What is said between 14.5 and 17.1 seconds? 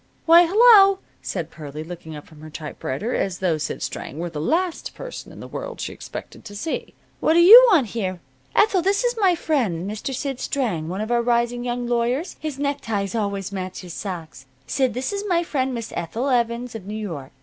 Sid, this is my friend, Miss Ethel Evans, of New